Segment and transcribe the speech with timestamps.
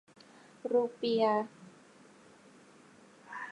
[0.71, 1.43] รูเปียห์